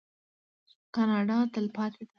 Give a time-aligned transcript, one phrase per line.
[0.95, 2.09] کاناډا تلپاتې ده.